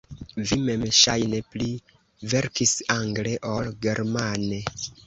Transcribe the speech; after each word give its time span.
Vi 0.37 0.55
mem 0.69 0.85
ŝajne 0.99 1.43
pli 1.55 1.69
verkis 2.35 2.75
angle 2.99 3.39
ol 3.55 3.73
germane. 3.89 4.65